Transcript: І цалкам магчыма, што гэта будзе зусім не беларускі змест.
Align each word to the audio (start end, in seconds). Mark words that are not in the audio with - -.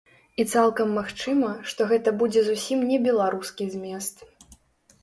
І 0.43 0.45
цалкам 0.53 0.95
магчыма, 0.99 1.51
што 1.73 1.81
гэта 1.91 2.09
будзе 2.23 2.41
зусім 2.49 2.79
не 2.93 2.97
беларускі 3.07 3.71
змест. 3.77 4.27